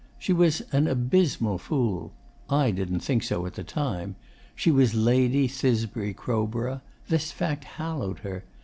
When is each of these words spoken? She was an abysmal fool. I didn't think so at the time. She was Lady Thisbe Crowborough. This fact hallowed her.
She 0.17 0.33
was 0.33 0.61
an 0.71 0.87
abysmal 0.87 1.59
fool. 1.59 2.11
I 2.49 2.71
didn't 2.71 3.01
think 3.01 3.21
so 3.21 3.45
at 3.45 3.53
the 3.53 3.63
time. 3.63 4.15
She 4.55 4.71
was 4.71 4.95
Lady 4.95 5.47
Thisbe 5.47 6.15
Crowborough. 6.15 6.81
This 7.07 7.31
fact 7.31 7.65
hallowed 7.65 8.17
her. 8.25 8.43